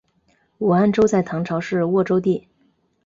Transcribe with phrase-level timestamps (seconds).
[0.57, 2.47] 武安州在唐朝是沃州地。